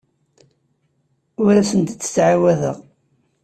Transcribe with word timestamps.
Ur 1.43 1.53
asent-d-ttɛawadeɣ. 1.61 2.77